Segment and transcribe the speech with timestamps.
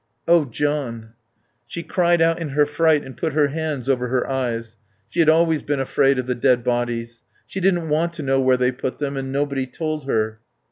[0.27, 1.13] "Oh, John"
[1.67, 4.75] She cried out in her fright and put her hands over her eyes.
[5.09, 7.23] She had always been afraid of the dead bodies.
[7.45, 10.39] She didn't want to know where they put them, and nobody told her.